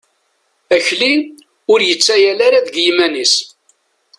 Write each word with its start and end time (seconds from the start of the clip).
Akli, 0.75 1.13
ur 1.71 1.79
yettayal 1.83 2.39
ara 2.47 2.65
deg 2.65 2.75
yiman-is. 2.83 3.35